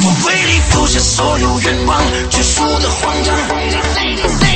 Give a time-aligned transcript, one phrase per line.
[0.00, 2.00] 我为你付下所有愿望
[2.30, 4.47] 却输的慌张慌张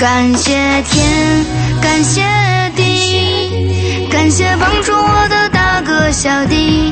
[0.00, 1.44] 感谢天
[1.82, 2.22] 感谢
[2.74, 6.89] 地感谢帮助我的大哥小弟。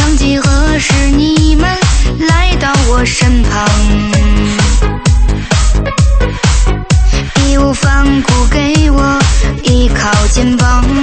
[0.00, 1.68] 曾几何时你们
[2.20, 3.68] 来到我身旁
[7.44, 9.18] 义无反顾给我
[9.62, 10.99] 依靠肩膀。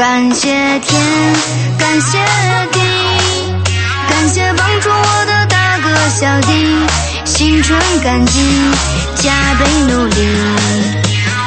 [0.00, 0.48] 感谢
[0.80, 0.98] 天，
[1.78, 2.16] 感谢
[2.72, 2.80] 地，
[4.08, 6.74] 感谢帮助我的大哥小弟，
[7.26, 8.40] 心存感激，
[9.16, 10.16] 加倍努力，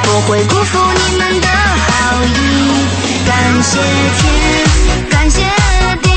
[0.04, 2.28] 不会辜负你们的好意。
[3.26, 3.80] 感谢
[4.20, 4.24] 天，
[5.10, 5.40] 感谢
[6.00, 6.08] 地，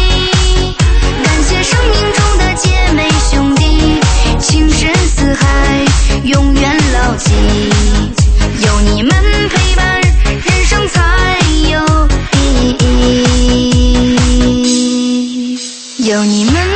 [1.23, 3.99] 感谢生命中的姐妹兄弟，
[4.39, 5.43] 情深似海，
[6.23, 7.31] 永远牢记，
[8.63, 9.11] 有你们
[9.49, 9.56] 陪
[16.17, 16.66] 有你们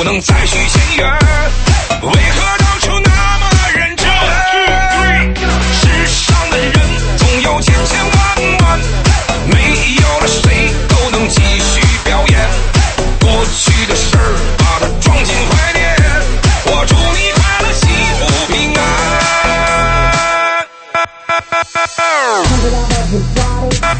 [0.00, 1.06] 不能再续前缘。
[2.00, 4.08] 为何当初那么认真？
[5.74, 6.72] 世上的人
[7.18, 8.16] 总有千千万
[8.60, 8.80] 万
[9.52, 9.54] 没
[10.00, 12.48] 有了谁都能继续表演。
[13.20, 14.39] 过去的事儿